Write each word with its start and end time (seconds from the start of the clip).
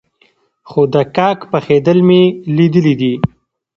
خو 0.69 0.81
د 0.93 0.95
کاک 1.15 1.39
پخېدل 1.51 1.99
مې 2.07 2.21
ليدلي 2.55 2.93
دي. 3.01 3.13